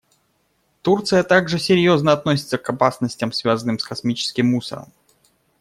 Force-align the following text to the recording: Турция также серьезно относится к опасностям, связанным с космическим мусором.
Турция 0.81 1.21
также 1.21 1.59
серьезно 1.59 2.11
относится 2.11 2.57
к 2.57 2.67
опасностям, 2.67 3.31
связанным 3.31 3.77
с 3.77 3.83
космическим 3.83 4.47
мусором. 4.47 4.91